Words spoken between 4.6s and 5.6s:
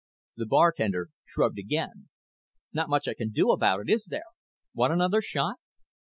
Want another shot?"